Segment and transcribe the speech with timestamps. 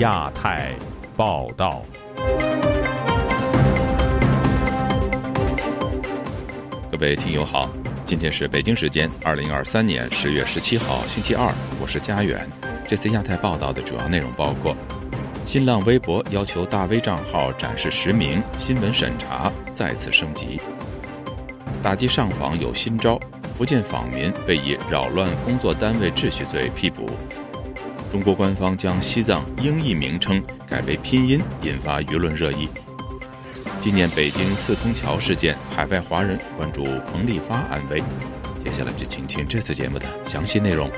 [0.00, 0.74] 亚太
[1.14, 1.82] 报道。
[6.90, 7.68] 各位听友好，
[8.06, 11.52] 今天是北京时间二零二三年十月十七号星期二，
[11.82, 12.48] 我是佳远。
[12.88, 14.74] 这次亚太报道的主要内容包括：
[15.44, 20.58] 新浪微博要求大 V 账号展示实名，新闻审查再次升级；
[21.82, 23.20] 打击上访有新招，
[23.54, 27.04] 福建访民被以扰乱工作单位秩序罪批捕；
[28.10, 32.68] 中国官方将西藏英译名称改为拼音，引发舆论热议。
[33.80, 38.02] 纪念北京四通桥事件，海外华人关注彭丽发安危。
[38.62, 40.90] 接下来就请听这次节目的详细内容。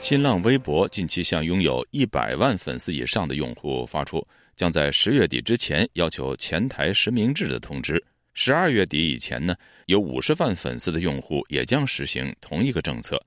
[0.00, 4.24] 新浪微博近期向拥有一百万粉丝以上的用户发出
[4.60, 8.04] 将在十月底之前要求前台实名制的通知。
[8.34, 13.18] 十二月底以前呢，有五十万粉丝的用户也将实行同一个政策。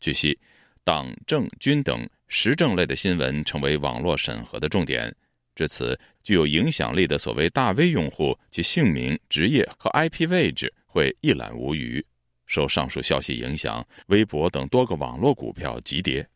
[0.00, 0.38] 据悉，
[0.84, 5.14] 党政军等时政类的新闻成为网络审核的重点。
[5.54, 12.02] 至此，具有影响力的所谓大 V 用户，其姓名、职业和 IP 位置会一览无余。
[12.46, 16.26] 受上述消息影响，微博等多个网络股票急跌。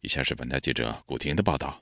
[0.00, 1.81] 以下是本台记者古婷的报道。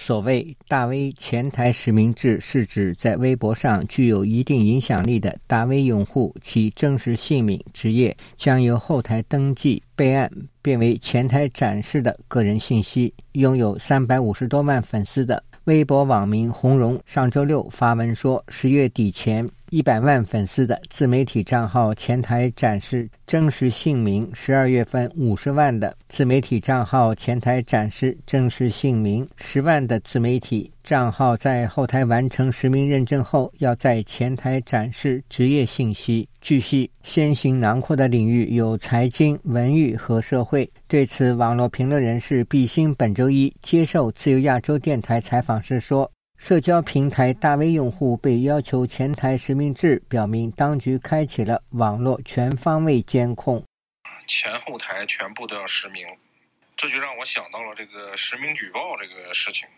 [0.00, 10.30] 所谓大 V 前台实名制，是指在微博上具有一定影响力的大 V 用户，其真实姓名、职业将由后台登记备案，
[10.62, 13.12] 变为前台展示的个人信息。
[13.32, 19.46] 拥有三百五十多万粉丝的微博网民红荣上周六发文说，十月底前。
[19.70, 36.26] 一百万粉丝的自媒体账号前台展示真实姓名，十二月份五十万的自媒体账号前台展示真实姓名，十万的自媒体账号在后台完成实名认证后，要在前台展示职业信息。
[36.40, 40.70] 据悉，先行囊括的领域有财经、文娱和社会。
[40.86, 46.10] 对此，网络评论人士毕兴本周一接受自由亚洲电台采访时说。
[46.38, 53.62] 社交平台大 V 用户被要求前台实名制，表明当局开启了网络全方位监控，
[54.26, 56.06] 前后台全部都要实名，
[56.76, 59.68] 这就让我想到了这个实名举报这个事情。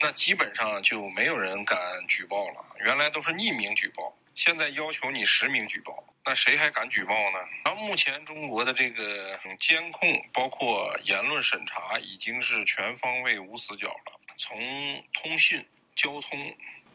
[0.00, 1.78] 那基本上就没有人敢
[2.08, 7.38] 举报了，原来都是匿名举报，现在要求你实名举报，那谁还敢举报呢？
[7.64, 14.58] 那目前中国的这个监控，包括言论审查，已经是全方位无死角了，从
[15.12, 15.64] 通讯。
[15.94, 16.38] 交通，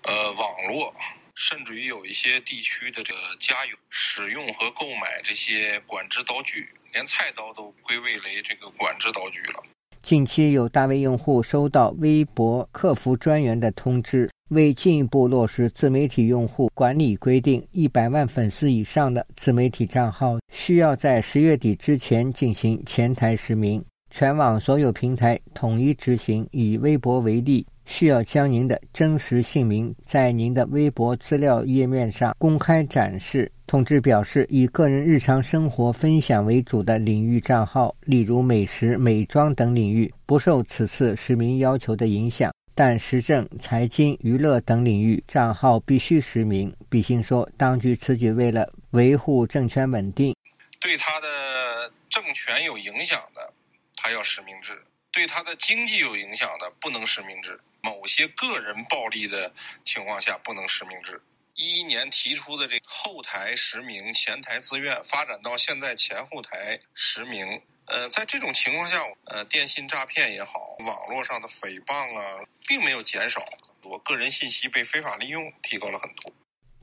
[0.03, 0.93] 呃，网络，
[1.35, 9.63] 甚至于有一些地区的这个家用使用和购买这些管制刀具，连菜刀都归为为这个管制刀具了。
[10.01, 26.47] 近期有大 V 用户收到微博客服专员的通知，为进一步落实自媒体用户管理规定，一百万粉丝以上的自媒体账号需要在十月底之前进行前台实名，全网所有平台统一执行。
[26.51, 27.65] 以微博为例。
[27.85, 33.51] 需要将您的真实姓名在您的微博资料页面上公开展示。
[33.67, 46.71] 通知表示，以个人日常生活分享为主的领域账号，例如美食、美妆等领域，不受此次实名要求的影响；但时政、财经、娱乐等领域账号必须实名。
[46.89, 50.35] 比兴说，当局此举为了维护政权稳定，
[50.79, 53.51] 对他的政权有影响的，
[53.95, 54.75] 他要实名制；
[55.11, 57.59] 对他的经济有影响的，不能实名制。
[57.85, 59.53] 某些个人暴力的
[59.85, 61.21] 情况下不能实名制。
[61.53, 67.61] 一一年提出的这后台实名、前台自愿，发展到现在前后台实名。
[67.85, 68.97] 呃，在这种情况下，
[69.27, 73.39] 呃，电信诈骗也好，网络上的诽谤啊，并没有减少，
[73.83, 76.33] 我个人信息被非法利用提高了很多。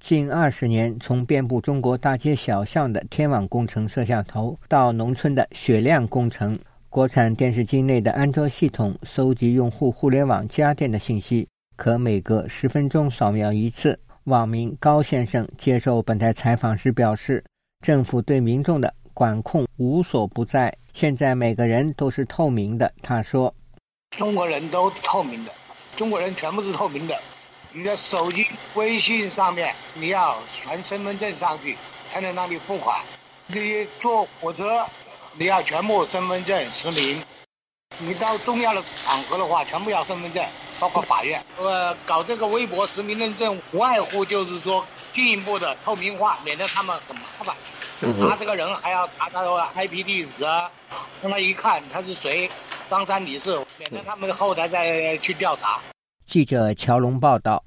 [0.01, 6.59] 近二十年，从遍布中国大街小巷的天网工程摄像头，到农村的雪亮工程。
[6.93, 13.99] 国产电视机内的安卓系统搜集用户互联网家电的信息，可每隔十分钟扫描一次。
[14.25, 17.43] 网民高先生接受本台采访时表示
[17.81, 23.55] ：“政府对民众的管控无所不在，现在每个人都是透明的。”他说
[24.15, 25.53] ：“中国人都透明的，
[25.97, 27.19] 中国人全部是透明的。
[27.73, 31.75] 你的手机微信上面你要传身份证上去，
[32.11, 33.03] 才能让你付款。
[33.47, 34.85] 你坐火车。”
[35.39, 37.23] 你要全部身份证实名，
[37.99, 40.45] 你到重要的场合的话，全部要身份证，
[40.79, 41.43] 包括法院。
[41.59, 47.57] 呃，搞这个微博实名认证，无外乎就是说进一步的透明化，免得他们很麻烦。
[48.21, 50.71] 他这个人还要查他的 IP 地址啊，
[51.23, 52.51] 让他一看他是谁，
[52.91, 55.81] 张三李四，免得他们后台再去调查。
[56.27, 57.65] 记者乔龙报道。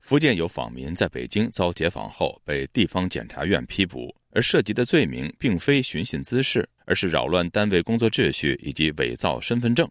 [0.00, 9.88] 福建有访民在北京遭解访后被地方检察院批捕，而涉及的罪名并非寻衅滋事，而是扰乱单位工作秩序以及伪造身份证。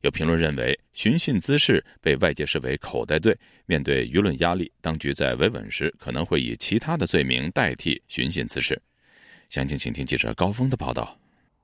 [0.00, 8.76] 有评论认为，寻衅滋事被外界视为口袋罪，面对舆论压力，当局在维稳时可能会以其他的罪名代替寻衅滋事。
[9.48, 11.16] 详情，请听记者高峰的报道。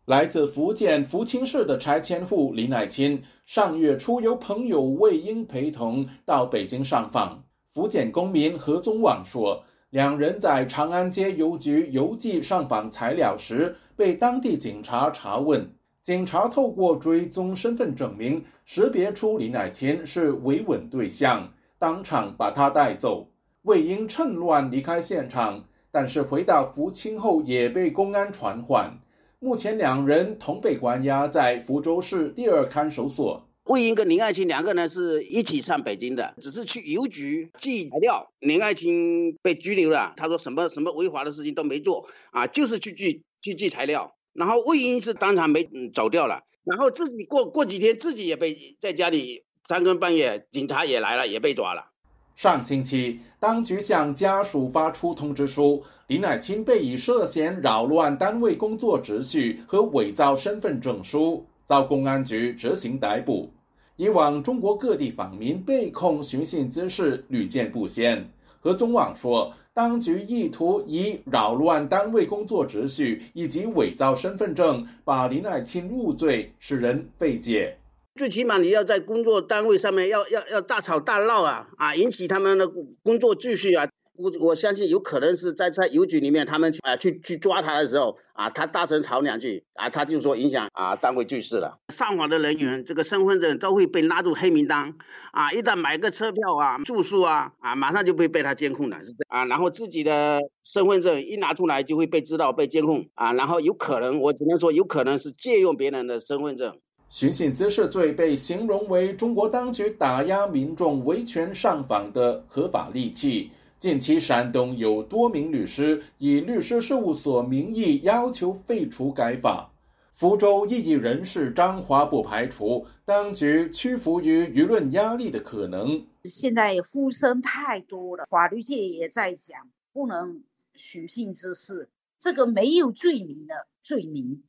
[0.05, 7.43] 来自福建福清市的拆迁户李乃钦，上月初由朋友魏英陪同到北京上访。
[7.75, 15.69] 福建公民何宗旺说，两人在长安街邮局邮寄上访材料时，被当地警察查问。
[16.03, 23.29] 警察透过追踪身份证明，识别出李乃钦是维稳对象，当场把他带走。
[23.63, 28.97] 魏英趁乱离开现场，但是回到福清后也被公安传唤。
[29.41, 33.45] 目前两人同被关押在福州市第二看守所。
[33.65, 38.33] 魏英跟林爱卿两个人是一起上北京的，只是去邮局寄材料。
[38.41, 44.15] 林爱卿被拘留了，他说什么什么违法的事情都没做啊，就是去寄去寄材料。
[44.33, 51.91] 然后魏英是当场没走掉了，然后自己过过几天自己也被在家里三更半夜，警察也来了，也被抓了。
[52.37, 63.51] 上星期，当局向家属发出通知书，林乃钦被以涉嫌扰乱单位工作秩序和伪造身份证书，遭公安局执行逮捕。
[63.97, 68.29] 以往中国各地访民被控寻衅滋事屡见不鲜。
[68.61, 77.79] 何宗旺说，当局意图以扰乱单位工作秩序以及伪造身份证把林爱卿入罪，使人费解。
[78.17, 82.69] 最起码你要在工作单位上面要要要大吵大闹啊啊，引起他们的
[83.03, 83.89] 工作秩序啊。
[84.21, 91.79] 我我相信有可能是在在邮局里面，他们啊去去抓他的时候啊，他大声吵两句啊，他就说影响啊单位局势了。
[91.89, 94.95] 上访的人员这个身份证都会被拉入黑名单
[95.33, 99.47] 啊，一旦买个车票啊、住宿啊啊，马上就会被他监控了，是这啊。
[99.47, 106.77] 然后自己的身份证一拿出来就会被知道被监控啊，然后有可能我只能说有可能是借用别人的身份证。
[107.09, 113.51] 寻衅滋事罪被形容为中国当局打压民众维权上访的合法利器。
[113.81, 119.73] 近期，山东有多名律师以律师事务所名义要求废除该法。
[120.13, 126.05] 福州异议人士张华不排除当局屈服于舆论压力的可能。
[126.25, 130.43] 现在呼声太多了，法律界也在讲不能
[130.75, 131.89] 寻衅滋事，
[132.19, 134.43] 这个没有罪名的罪名，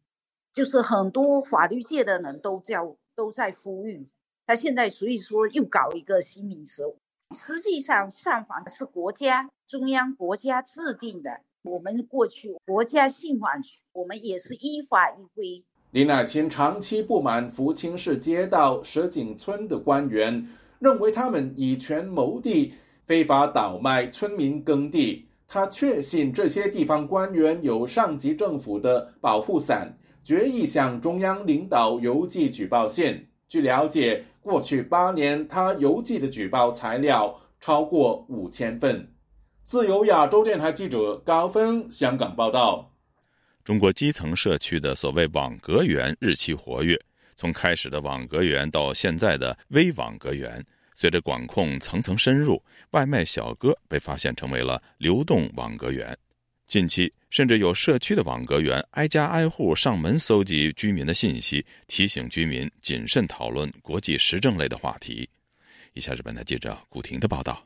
[0.51, 4.09] 就是很多法律界的人都叫都在呼吁。
[4.45, 6.83] 他现在所以说又搞一个新名词。
[7.33, 11.41] 实际上，上访是国家中央国家制定的。
[11.63, 15.63] 我们过去国家信访局，我们也是依法依规。
[15.91, 20.47] 李乃钦长期不满福清市街道石井村的官员，
[20.79, 22.73] 认为他们以权谋地，
[23.05, 25.27] 非法倒卖村民耕地。
[25.47, 33.27] 他确信这些地方官员有上级政府的保护伞，决意向中央领导邮寄举报信。
[33.51, 34.23] 据了解。
[34.39, 39.05] 过去八年，他邮寄的举报材料超过五千份。
[39.65, 42.91] 自由亚洲电台记者高峰香港报道：
[43.65, 46.97] 中国基层社区的所谓网格员日趋活跃，
[47.35, 50.65] 从开始的网格员到现在的微网格员，
[50.95, 56.17] 随着管控层层深入，外卖小哥被发现成为了流动网格员。
[56.71, 65.27] 近期，甚至有社区的网格员挨家挨户上门搜集居民的信息，提醒居民谨慎讨论国际时政类的话题。
[65.95, 67.61] 以下是本台记者古婷的报道：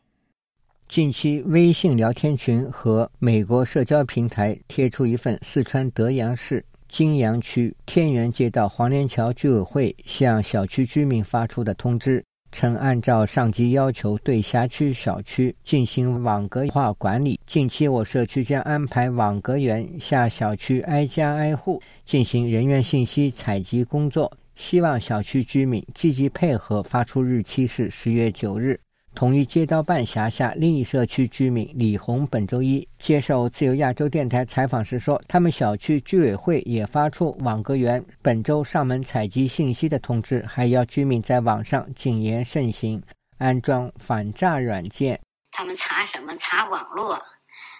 [0.88, 12.26] 近期，微信聊天群和美国社交平台贴出一份四川德阳市金阳区天元街道黄连桥居委会向小区居民发出的通知。
[12.56, 17.38] 称按照上级要求，对辖区小区进行网格化管理。
[17.46, 26.82] 近期，我社区将安排网格员下小区挨家挨户进行人员信息采集工作，希望小区居民积极配合。
[26.82, 28.80] 发出日期是十月九日。
[29.16, 43.02] 同一街道办辖下另一社区居民李红本周一接受自由亚洲电台采访时说，他们小区居委会也发出网格员本周上门采集信息的通知，还要居民在网上谨言慎行，
[43.38, 45.18] 安装反诈软件。
[45.52, 46.36] 他们查什么？
[46.36, 47.18] 查网络，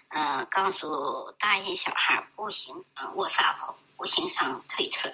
[0.08, 0.88] 呃，告诉
[1.38, 5.12] 大人小孩不行啊，WhatsApp 不行上推特，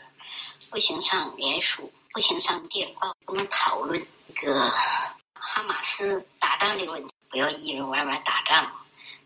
[0.69, 4.71] 不行上脸书，不行上电报，不能讨论一个。
[5.41, 8.71] 哈马斯打仗这个问题，不要一人玩玩打仗，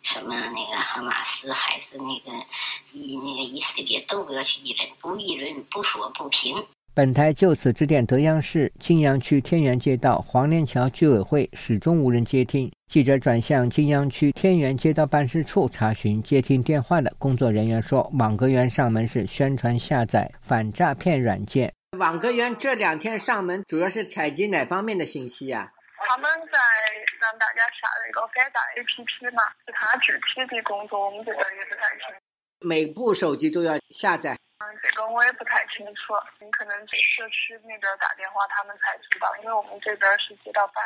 [0.02, 2.32] 什么那个哈马斯还是那个
[2.94, 6.56] 以那个以色列都不要去议论，不议论不说不平。
[6.94, 12.72] 本台就此致电德阳市金阳区天元街道黄连桥居委会，始终无人接听。
[12.88, 21.74] 记者转向金阳区天元街道办事处查询接听电话的工作人员说，网格员上门是宣传下载反诈骗软件。
[22.00, 25.74] 网格员这两天上门主要是采集哪方面的信息呀？
[26.08, 26.60] 他们在
[27.20, 30.14] 让大家下那个反诈 APP 嘛，其他具
[30.48, 32.16] 体的工作我们这边也不太清。
[32.62, 34.38] 每部手机都要下载。
[34.60, 40.84] 嗯，这个我也不太清楚，你可能去社区那边打电话，他们才知道，因为我们这边是街道办。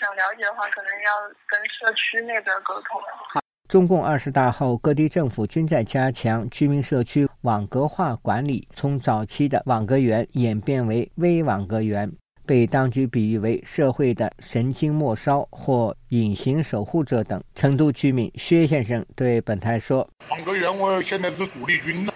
[0.00, 3.00] 想了解的话，可能要跟社区那边沟通。
[3.28, 12.10] 好，中共二十大后，各地政府均在加强居民社区网格化管理，从早期的网格员演变为微网格员，
[12.46, 17.42] 被当局比喻为社会的神经末梢或隐形守护者等。
[17.54, 22.12] 成都居民薛先生对本台说：“网格员，我现在是主力军了。”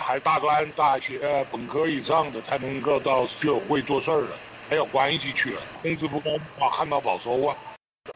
[0.00, 4.28] 还大专、大学、本科以上的才能够到居委会做事儿了，
[4.68, 7.56] 还有关系去了，工资不高啊，旱涝保收啊。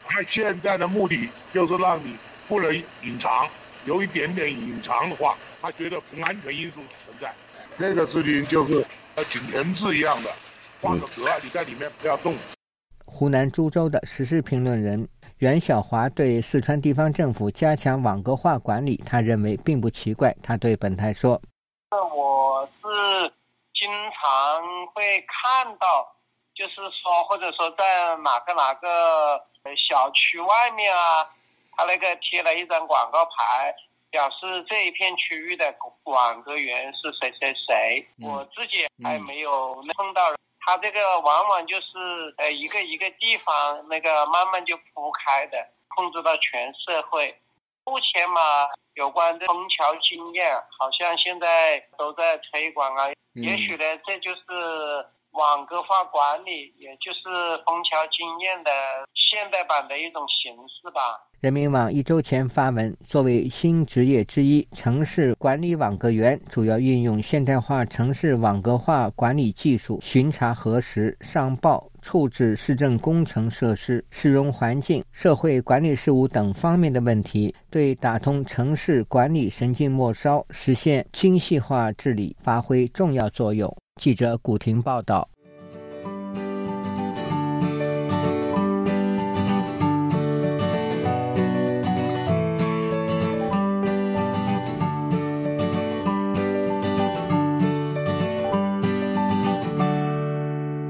[0.06, 2.16] 他现在的目的就是让你
[2.48, 3.48] 不能隐藏，
[3.84, 7.34] 有一点点隐藏的话，他觉得不安全因素存在。
[7.76, 10.30] 这个事情就是呃井田制一样的，
[10.84, 12.36] 画个格，你在里面不要动。
[13.06, 20.30] 湖南株洲的时事评论人袁晓华对四川地方政府加强网格化管理，他认为并不奇怪。
[20.42, 21.40] 他对本台说。
[21.90, 23.32] 我是
[23.72, 24.60] 经常
[24.92, 26.06] 会看到，
[26.54, 29.40] 就是说，或者说在哪个哪个
[29.88, 31.24] 小区外面啊，
[31.72, 33.74] 他那个贴了一张广告牌，
[34.10, 35.74] 表示这一片区域的
[36.04, 38.06] 网格员是谁谁谁。
[38.20, 40.30] 我自己还没有碰到，
[40.64, 47.38] 他这个往往就是呃一个一个地方那个慢慢就铺开的，控制到全社会。
[47.84, 48.40] 目前嘛，
[48.94, 53.08] 有关的枫桥经验，好像现在都在推广啊。
[53.34, 54.40] 也许呢，这就是
[55.34, 58.70] 网格化管理，也就是枫桥经验的
[59.14, 61.00] 现代版的一种形式吧。
[61.40, 83.74] 人民网一周前发文，作为新职业之一，城市管理网格员主要运用现代化城市网格化管理技术，巡查核实、上报、处置市政工程设施、市容环境、社会管理事务等方面的问题，对打通城市管理神经末梢，实现精细化治理发挥重要作用。
[84.00, 85.30] 记者古婷报道。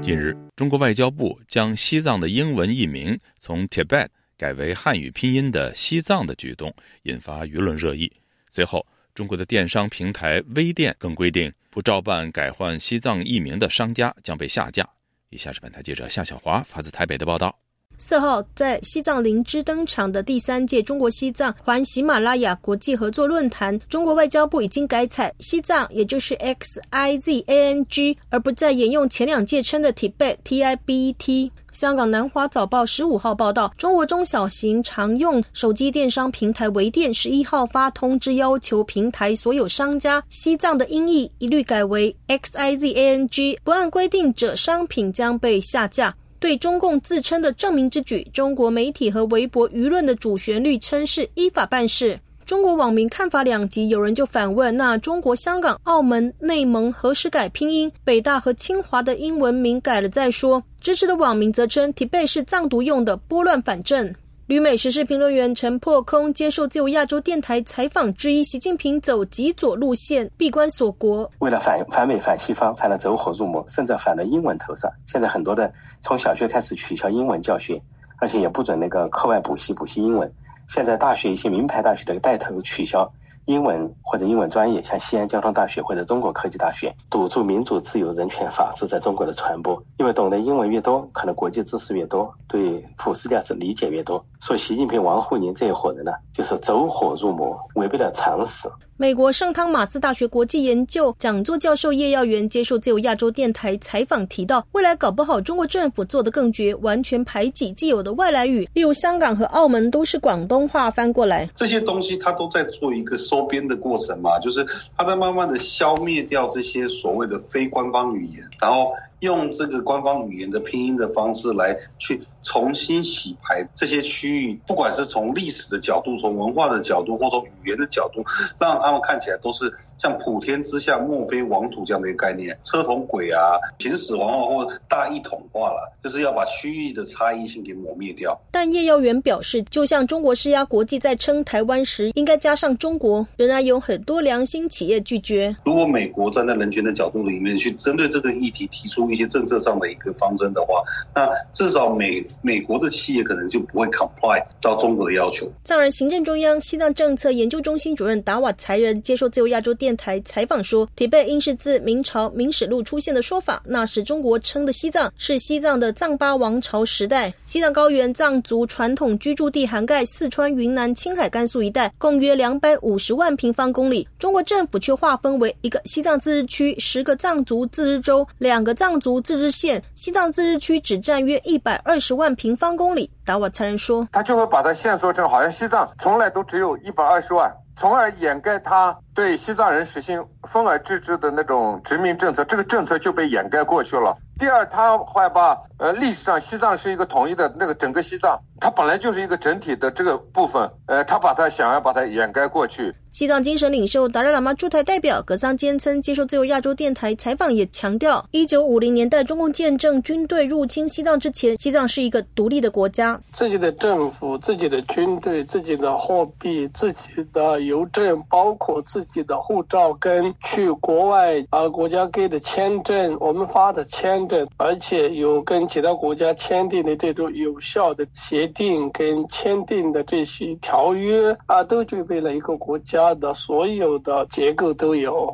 [0.01, 8.11] 近日，中国外交部将西藏的英文译名从 Tibet 改为汉语拼音的“西藏”的举动引发舆论热议。
[8.49, 14.87] 随后，中国的电商平台微店更规定，不照办改换西藏译名的商家将被下架。
[15.27, 17.64] 以下是本台记者夏小华发自台北的报道。
[17.97, 31.51] 四号在西藏林芝登场的第三届中国西藏环喜马拉雅国际合作论坛，中国外交部已经改采西藏，也就是 X I Z A N G，而不再沿用前两届称的 Tibet T I B E T。
[31.71, 46.15] 香港南华早报十五号报道，中国中小型常用手机电商平台微店十一号发通知，要求平台所有商家西藏的音译一律改为 X I Z A N G，不按规定者商品将被下架。
[46.45, 52.19] 对中共自称的证明之举，中国媒体和微博舆论的主旋律称是依法办事。
[52.45, 57.91] 中国网民看法两极，有人就反问：那中国香港、澳门、内蒙何时改拼音？
[58.03, 60.61] 北大和清华的英文名改了再说。
[60.79, 64.13] 支持的网民则称提贝是藏独用的，拨乱反正。
[64.47, 74.87] 旅美时事评论员陈破空接受自由亚洲电台采访，质疑习近平走极左路线，闭关锁国，为了反反美反西方，反了走火入魔，甚至反了英文头上。
[75.07, 77.81] 现在很多的从小学开始取消英文教学，
[78.17, 80.31] 而且也不准那个课外补习补习英文。
[80.67, 83.11] 现在大学一些名牌大学的带头取消。
[83.45, 89.81] 英文或者英文专业，像西安交通大学或者中国科技大学，堵住民主、自由、人权、法治在中国的传播。
[89.97, 94.23] 因为懂得英文越多，可能国际知识越多，对普世价值理解越多。
[94.39, 98.67] 所以，习近平、王沪宁这一伙人呢，就是走火入魔，违背了常识。
[98.97, 111.49] 美国圣汤马斯大学国际研究讲座教授叶耀元接受自由亚洲电台采访提到，未来搞不好中国政府做得更绝，完全排挤既有的外来语，例如香港和澳门都是广东话翻过来。
[111.53, 114.65] 这些东西它都在做一个收编的过程嘛，就是
[114.97, 128.23] 它在慢慢的消灭掉这些所谓的非官方语言，然后用这个官方语言的拼音的方式来去重新洗牌这些区域，不管是从历史的角度、从文化的角度，或从语言的角度，
[128.59, 138.39] 让他们看起来都是像普天之下莫非王土这样的一个概念，车同轨啊，秦始皇啊，或大一统化了，就是要把区域的差异性给抹灭掉。
[138.51, 145.55] 但叶耀元表示，就像中国施压国际在称台湾时应该加上中国，仍然有很多良心企业拒绝。
[145.65, 150.83] 如果美国站在人权的角度里面去针对这个议题提出一些政策上的一个方针的话，
[151.15, 155.51] 那至少美美国的企业可能就不会 comply 到中国的要求。
[155.63, 167.33] 藏人行政中央西藏政策研究中心主任达瓦才人接受自由亚洲电台采访说，提贝应是自明朝《明史录》出现的说法，那时中国称的西藏是西藏的藏巴王朝时代。
[167.45, 174.07] 西藏高原藏族传统居住地涵盖四川、云南、青海、甘肃一带，共约两百五十万平方公里。
[174.19, 179.81] 中国政府却划分为一个西藏自治区、十个藏族自治州、两个藏族自治县。
[179.95, 183.11] 西藏自治区只占约一百二十万万平方公里。
[183.23, 194.17] 达瓦才人说，他就会把它限缩成好像西藏从来都只有一百二十万，从而掩盖他对西藏人实行分而治之的那种殖民政策，这个政策就被掩盖过去了。
[194.39, 202.93] 第二，他还把呃历史上西藏是一个统一的那个整个西藏，它本来就是一个整体的这个部分，呃，他把它想要把它掩盖过去。
[203.15, 233.04] 西藏精神领袖达赖喇嘛驻台代表格桑坚称接受自由亚洲电台采访，也强调，一九五零年代中共建政军队入侵西藏之前，西藏是一个独立的国家，自己的政府、自己的军队、自己的货币、自己的邮政，包括自己的护照跟去国外啊国家给的签证，我们发的签证，而且有跟其他国家签订的这种有效的协定跟签订的这些条约啊，都具备了一个国家。
[233.13, 235.31] 的所有的结构都有。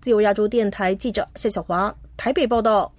[0.00, 2.92] 自由亚洲电台记者谢小华台北报道：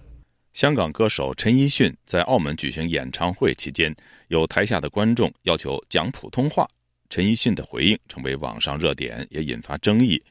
[0.51, 3.95] 香港歌手陈奕迅在澳门举行演唱会期间，
[4.27, 6.67] 有台下的观众要求讲普通话，
[7.09, 10.21] 陈奕迅的回应成为网上热点，也引发争议。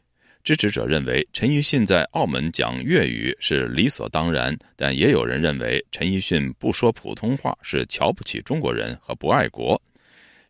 [0.44, 9.80] 支持者认为陈奕迅在澳门讲粤语是理所当然，但也有人认为陈奕迅不说普通话是瞧不起中国人和不爱国。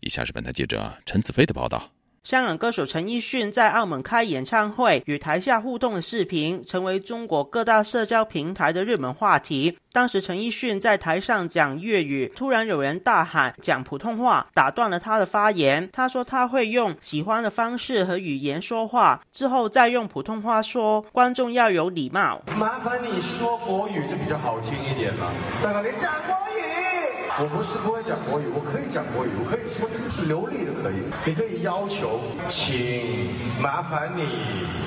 [0.00, 1.90] 以下是本台记者陈子飞的报道。
[2.24, 9.78] 香港歌手陈奕迅在澳门开演唱会，与台下互动的视频成为中国各大社交平台的热门话题。
[9.92, 15.88] 当时陈奕迅在台上讲粤语，突然有人大喊讲普通话，打断了他的发言。
[15.92, 22.42] 他说他会用喜欢的方式和语言说话，之后再用普通话说，观众要有礼貌。
[22.58, 25.32] 麻烦你说国语就比较好听一点嘛。
[25.62, 26.87] 大哥，你讲国语。
[27.40, 29.88] 我不是不会讲国语，我可以讲国语，我可以说
[30.26, 30.96] 流利的可以。
[31.24, 33.30] 你可以要求，请
[33.62, 34.24] 麻烦你。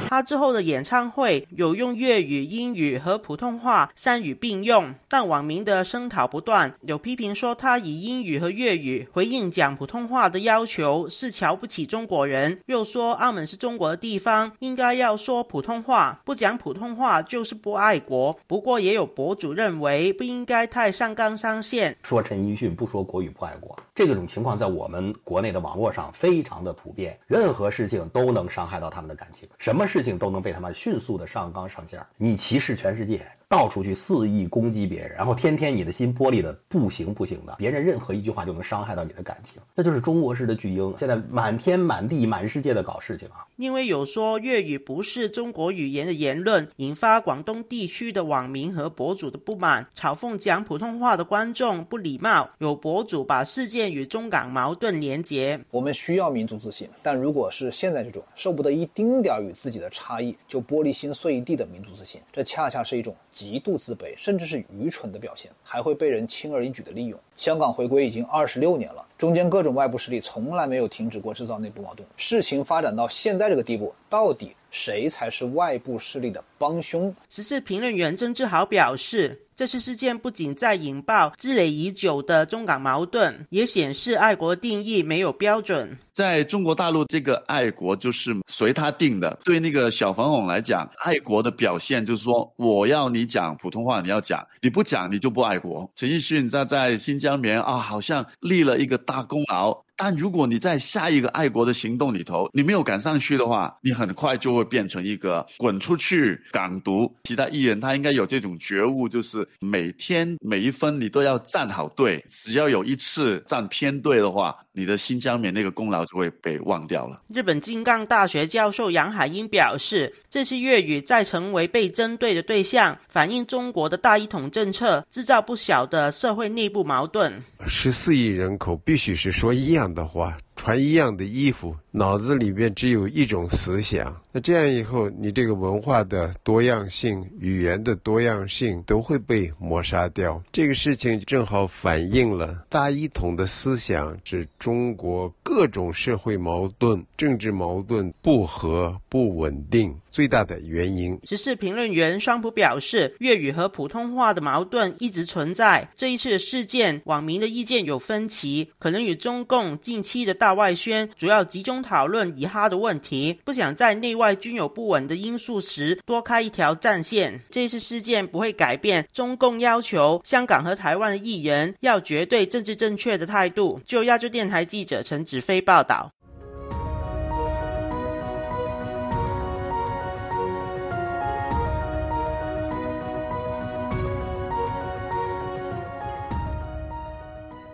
[0.09, 18.37] 他之后的演唱会有用粤语、英语和普通话三语并用，但网民的声讨不断，有批评说他以英语和粤语回应讲普通话的要求是瞧不起中国人，又说澳门是中国的地方，应该要说普通话，不讲普通话就是不爱国。
[18.45, 32.05] 不过也有博主认为不应该太上纲上线，说音讯不说国语不爱国，这种情况在我们国内的网络上非常的普遍，任何事情都能伤害到他们的感情，什么事情都能被他们迅速的上纲上线。
[32.17, 33.25] 你歧视全世界。
[33.51, 43.45] 到处去肆意攻击别人，然后天天你的心玻璃的不行不行的，别人任何一句话就能伤害到你的感情，那就是中国式的巨婴，现在满天满地满世界的搞事情啊！
[43.57, 52.49] 因为有说粤语不是中国语言的言论，引发广东地区的网民和博主的不满，嘲讽讲普通话的观众不礼貌。
[52.59, 55.59] 有博主把事件与中港矛盾连结。
[55.71, 63.13] 我们需要民族自信，但如果是现在这种受不得一丁点儿与自己的差异就玻璃心碎一地的民族自信，这恰恰是一种。
[63.41, 67.19] 极度自卑，甚至是愚蠢的表现，还会被人轻而易举的利用。
[67.35, 72.07] 香港回归已经二十六年了，中间各种外部势力从来没有停止过制造内部矛盾。
[72.17, 77.13] 事情发展到现在这个地步，到底谁才是外部势力的帮凶？
[77.29, 79.41] 时事评论员曾志豪表示。
[79.61, 85.95] 这次事件不仅在引爆积累已久的中港矛盾，也显示爱国定义没有标准。
[86.11, 89.37] 在中国大陆，这个爱国就是随他定的。
[89.43, 95.87] 对那个小粉红来讲，爱国的表现就是说，我要你讲普通话，你要讲，你不讲你就不爱国。
[95.95, 99.79] 陈奕迅在在新疆棉啊，好像立了一个大功劳。
[100.03, 107.15] 但如果你在下一个爱国的行动里头，你没有赶上去的话，你很快就会变成一个滚出去港独。
[107.25, 117.21] 其他艺人他应该有这种觉悟，就是每天每一分你都要站好队，只要有一次站偏队的话，你的新疆棉那个功劳就会被忘掉了。
[117.27, 127.31] 日本金刚大学教授杨海英表示，这次粤语再成为被针对的对象，反映中国的大一统政策制造不小的社会内部矛盾。
[127.67, 130.37] 十四亿人口必须是说一样的话。
[130.61, 134.15] 穿一样的衣服，脑子里边只有一种思想。
[134.31, 140.41] 那这样以后，你这个文化的多样性、语言的多样性都会被抹杀掉。
[140.53, 151.19] 这个事情正好反映了大一统的思想是中国各种社会矛盾、政治矛盾不和、不稳定最大的原因。
[151.25, 155.89] 时事评论员双普表示，粤语和普通话的矛盾一直存在。
[155.97, 160.51] 这一次的事件，网民的意见有分歧，可能与中共近期的大。
[160.51, 167.41] 外宣主要集中讨论以哈的问题，不想在内外均有不稳的因素时多开一条战线。
[167.49, 173.79] 这次事件不会改变中共要求香港和台湾的艺人要绝对政治正确的态度。
[173.85, 176.11] 就亚洲电台记者陈子飞报道。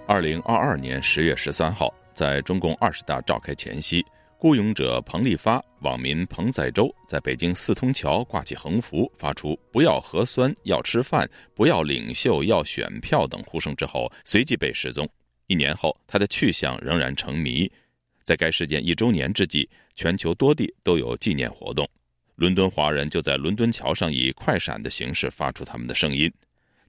[0.09, 1.93] 二零二二年十月十三号。
[2.17, 4.03] 在中共二十大召开前夕，
[4.39, 15.07] 孤勇者彭立发、网民彭载舟在北京四通桥挂起横幅，发出“不要核酸，要吃饭；不要领袖，要选票”等呼声之后，随即被失踪。
[15.45, 17.71] 一年后，他的去向仍然成谜。
[18.23, 21.87] 在该事件一周年之际，全球多地都有纪念活动。
[22.33, 26.33] 伦敦华人就在伦敦桥上以快闪的形式发出他们的声音。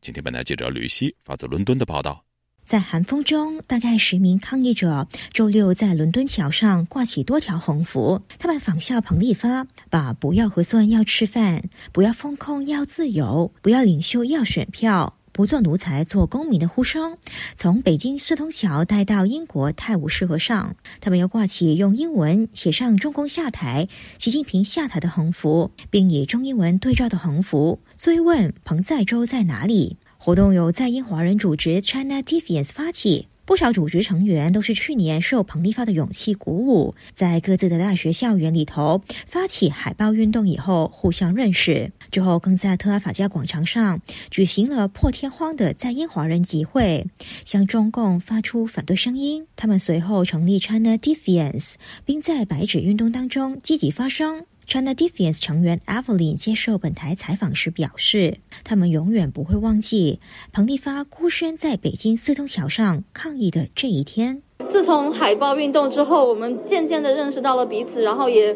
[0.00, 2.24] 今天，本台记者吕希发自伦敦的报道。
[2.68, 8.20] 在寒风中，大概十名抗议者周六在伦敦桥上挂起多条横幅。
[8.38, 17.16] 他们仿效彭立发，把“不要核酸要吃饭，不要风控要自由，不要领袖要选票，不做奴才做公民”的呼声，
[17.57, 20.76] 从北京四通桥带到英国泰晤士河上。
[21.00, 29.96] 他们又挂起用英文写上“中共下台，习近平下台”的横幅，并以中英文对照的横幅追问彭载舟在哪里。
[30.20, 47.07] 活动由在英华人组织 China Defiance 发起，不少组织成员都是去年受彭立发的勇气鼓舞，在各自的大学校园里头发起海报运动以后互相认识，之后更在特拉法加广场上举行了破天荒的在英华人集会，
[47.44, 49.46] 向中共发出反对声音。
[49.54, 54.44] 他们随后成立 China Defiance，并在白纸运动当中积极发声。
[54.68, 60.20] China Defiance 成员 Evelyn 接受本台采访时表示，他们永远不会忘记
[60.52, 64.42] 彭丽发孤身在北京四通桥上抗议的这一天。
[64.68, 68.54] 自从海报运动之后，我们渐渐的认识到了彼此，然后也。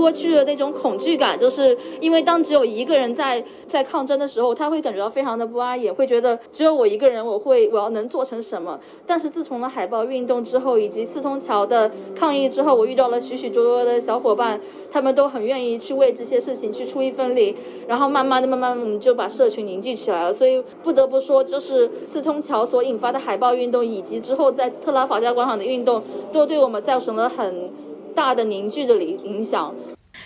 [0.00, 8.80] 脱去了那种恐惧感，就是因为当只有一个人在在抗争的时候，他会感觉到非常的不安，也会觉得只有我一个人，我会我要能做成什么。
[9.06, 14.58] 但是自从了海报运动之后，以及四通桥的抗议之后，我遇到了许许多多的小伙伴，
[14.90, 17.54] 他们都很愿意去为这些事情去出一份力，
[17.86, 20.32] 然后慢慢的、慢慢的就把社群凝聚起来了。
[20.32, 27.70] 所以不得不说，就是四通桥所引发的海报运动，以及之后在特拉法加广场的运动，都对我们造成了很。
[28.12, 29.72] 大的凝聚的影影响。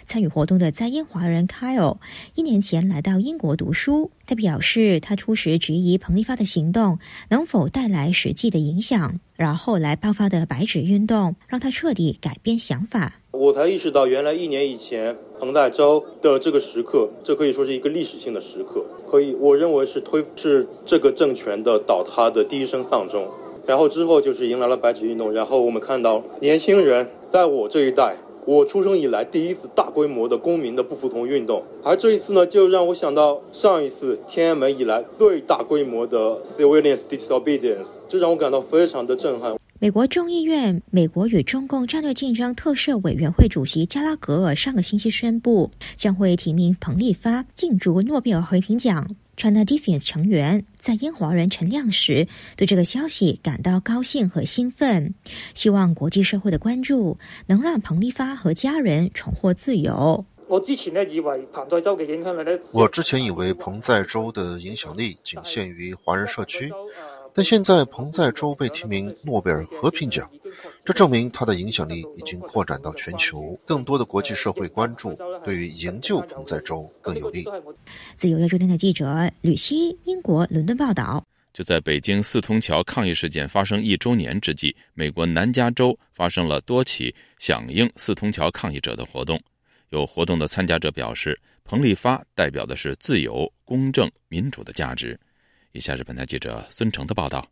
[0.05, 1.99] 参与活动的在英华人 Kyle
[2.35, 6.99] 一年前来到英国读书，他表示他初时质疑彭立发的行动
[7.31, 13.21] 能否带来实际的影响，然后来爆发的白纸运动让他彻底改变想法。
[13.33, 23.29] 我才意识到，原来一年以前彭代舟的这个时刻，这可以说是一个历史性的时刻，可以我认为是推是这个政权的倒塌的第一声丧钟。
[23.67, 39.55] 然后之后就是迎来了白纸运动，然后我们看到年轻人在我这一代，我出生以来第一次大规模的公民的不服从运动，而这一次呢，就让我想到上一次天安门以来最大规模的 civilian disobedience，这让我感到非常的震撼。
[39.81, 49.07] 美国众议院美国与中共战略竞争特设委员会主席加拉格尔上个星期宣布，将会提名彭立发竞逐诺贝尔和平奖。
[49.37, 55.15] China Defense 成员在英华人陈亮时对这个消息感到高兴和兴奋，
[55.55, 60.25] 希望国际社会的关注能让彭立发和家人重获自由。
[60.47, 66.71] 我之前呢以为彭在州的影响力呢，我之前以为彭在州的影响力仅限于华人社区。
[67.35, 70.31] 但现在彭在洲被提名诺贝尔和平奖，
[70.85, 77.45] 这证明他的影响力已经扩展到全球，更多的国际社会关注，对于营救彭在洲更有利。
[78.17, 81.25] 自由亚洲电台记者吕希，英国伦敦报道。
[81.53, 89.41] 就在北京四通桥抗议事件发生一周年之际，美国南加州发生了多起响应四通桥抗议者的活动。
[89.91, 95.19] 有活动的参加者表示，彭丽发代表的是自由、公正、民主的价值。
[95.75, 97.45] 以下日本台记者孙成的报道。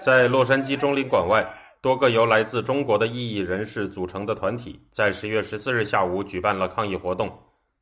[0.00, 1.44] 在洛杉矶中领馆外，
[1.80, 7.36] 多个由来自中国的异议人士组成的团体，在十月十四日下午举办了抗议活动。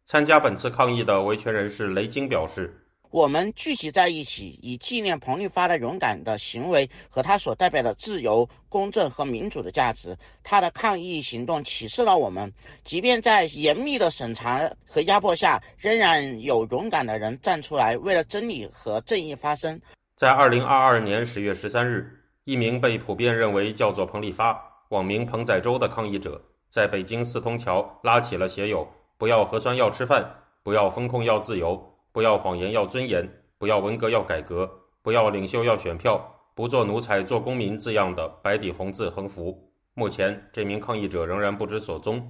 [0.06, 2.74] 参加本次抗议的维权人士雷晶表示
[3.12, 10.16] ：“我们聚集在一起，以纪念彭丽发的勇敢的行为和他所代表的自由、公正和民主的价值。
[10.42, 12.50] 他的抗议行动启示了我们，
[12.84, 19.78] 即便在严密的审查和压迫下，仍然有勇敢的人站出来，为了真理和正义发声。”
[20.16, 22.10] 在二零二二年十月十三日，
[22.44, 28.88] 一名被普遍认为叫做彭丽发（网名彭仔洲）的抗议者，在北京四通桥拉起了写有。
[29.18, 33.26] 不要核酸要吃饭，不要风控要自由，不要谎言要尊严，
[33.58, 34.70] 不要文革要改革，
[35.02, 36.20] 不要领袖要选票，
[36.54, 39.58] 不做奴才做公民字样的白底红字横幅。
[39.94, 42.20] 目前，这名抗议者仍然不知所踪。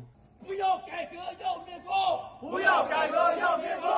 [0.47, 3.89] 不要改革要灭共，不要改革要灭共。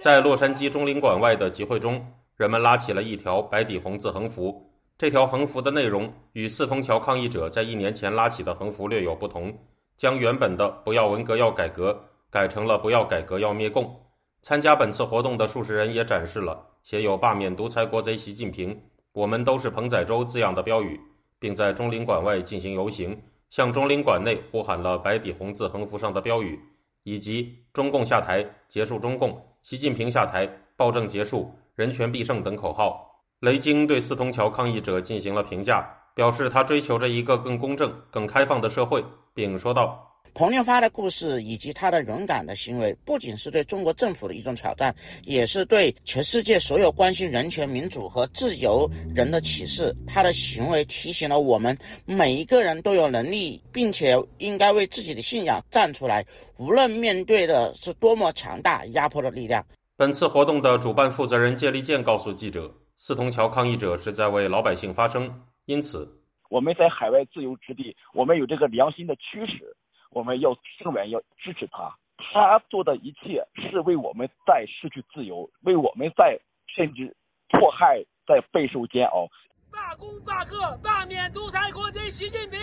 [0.00, 2.04] 在洛杉矶中领馆外的集会中，
[2.36, 4.70] 人们拉起了一条白底红字横幅。
[4.98, 9.56] 这条横幅的内容与四通桥抗议者在一年前拉起的横幅略有不同。
[9.96, 11.98] 将原本的“不要文革要改革”
[12.30, 13.98] 改成了“不要改革要灭共”。
[14.46, 18.80] 参加本次活动的数十人也展示了写有“罢免独裁国贼习近平，
[19.12, 21.00] 我们都是彭仔洲”字样的标语，
[21.40, 26.56] 并在中领馆外进行游行，向中领馆内呼喊了白底红字横幅上的标语，
[27.02, 29.30] 以及“中共下台，结束中共；
[29.64, 33.04] 习近平下台，暴政结束，人权必胜”等口号。
[33.40, 39.04] 雷晶对四通桥抗议者进行了评价，表示他追求着一个更公正、更开放的社会。
[39.34, 44.94] 并说道：“彭丽发的故事以及他的勇敢的行为，不仅是对中国政府的一种挑战，
[45.24, 49.96] 也是对全世界所有关心人权、民主和自由人的启示。
[50.06, 56.22] 他的行为提醒了我们，每一个人都有能力，并且应该为自己的信仰站出来，
[56.58, 59.64] 无论面对的是多么强大压迫的力量。”
[59.96, 65.32] 本次活动的主办负责人谢立健告诉记者：“四通桥抗议者是在为老百姓发声，
[65.64, 66.20] 因此。”
[66.50, 69.74] 我们在海外自由之地，我们有这个良心的驱使，
[70.16, 71.94] 我们要声援，要支持他。
[72.16, 76.40] 他做的一切是为我们在失去自由，为我们在
[76.74, 77.14] 甚至
[77.50, 79.28] 迫害，在备受煎熬。
[79.70, 82.58] 罢工罢课，罢免独裁国贼习近平。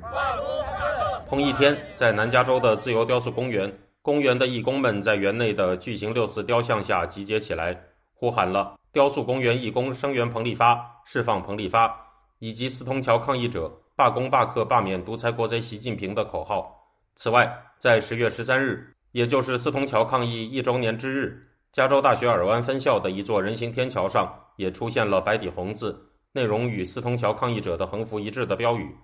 [0.00, 1.24] 罢工罢课。
[1.28, 7.78] 同一天，在南加州的自由雕塑公园，公园的义工们在园内的巨型六四雕像下集结起来，
[8.14, 12.00] 呼喊了“雕塑公园义工声援彭丽发，释放彭丽发”。
[12.40, 16.80] 以及四通桥抗议者罢工罢课罢免独裁国贼习近平的口号。
[17.16, 25.96] 此外，在十月十三日，也就是四通桥抗议一周年之日，加州大学尔湾分校的一座人行天桥上也出现了白底红字，
[26.32, 28.94] 内容与四通桥抗议者的横幅一致的标语。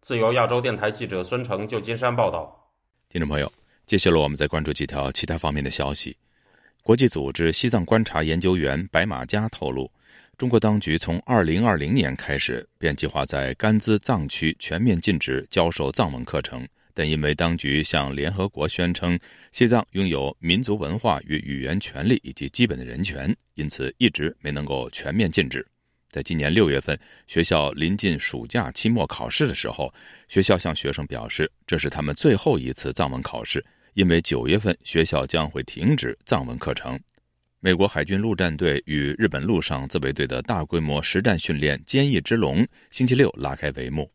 [0.00, 2.70] 自由亚洲电台记者孙成，旧金山报道。
[3.08, 3.50] 听众朋友，
[3.86, 6.16] 接下来我们再关注几条其他方面的消息。
[6.82, 9.88] 国际组织西藏观察研究员白马加透露。
[10.36, 19.18] 中国当局从2020年开始便计划在甘孜藏区全面禁止教授藏文课程，但因为当局向联合国宣称
[19.50, 25.66] 西藏拥有民族文化与语言权利以及基本的人权，因此一直没能够全面禁止。
[26.08, 29.92] 在今年六月份，学校临近暑假期末考试的时候，
[30.28, 37.00] 学校向学生表示这是他们最后一次藏文考试，因为九月份学校将会停止藏文课程。
[37.60, 44.10] 美国海军陆战队与日本陆上自卫队的大规模实战训练“坚毅之龙”星期六拉开帷幕。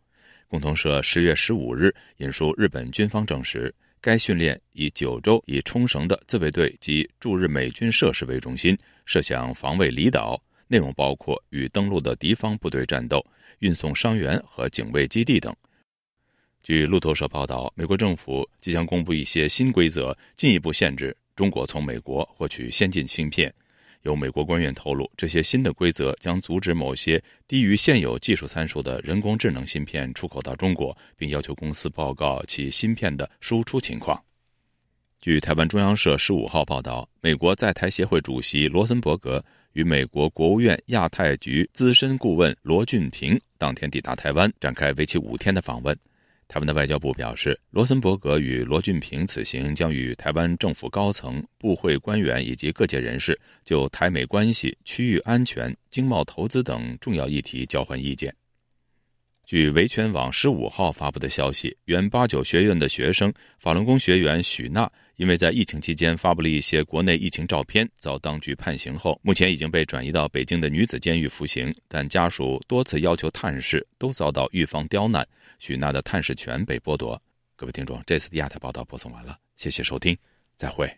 [0.47, 13.25] 共同社十月十五日引述日本军方证实，该训练以九州以冲绳的自卫队及驻日美军设施为中心，设想防卫离岛，内容包括与登陆的敌方部队战斗、
[13.59, 15.53] 运送伤员和警卫基地等。
[16.63, 21.15] 据路透社报道，美国政府即将公布一些新规则，进一步限制。
[21.35, 23.53] 中国从美国获取先进芯片，
[24.07, 34.17] 有美国官员透露，这些新的规则将阻止某些低于现有技术参数的人工智能芯片出口到中国，并要求公司报告其芯片的输出情况。
[35.19, 39.43] 据台湾中央社十五号报道，美国在台协会主席罗森伯格
[39.73, 45.97] 与美国国务院亚太局资深顾问罗俊平当天抵达台湾，展开为期五天的访问。
[46.47, 58.33] 台湾的外交部表示，罗森伯格与罗俊平此行将与台湾政府高层、部会官员以及各界人士就台美关系、区域安全、经贸投资等重要议题交换意见。
[59.47, 71.73] 据维权网十五号发布的消息，原八九学院的学生法轮功学员许娜，因为在疫情期间发布了一些国内疫情照片，遭当局判刑后，目前已经被转移到北京的女子监狱服刑。
[71.87, 75.25] 但家属多次要求探视，都遭到狱方刁难，
[75.59, 77.17] 许娜的探视权被剥夺。
[77.55, 80.17] 各位听众，这次的亚太报道播送完了，谢谢收听，
[80.57, 80.93] 再会。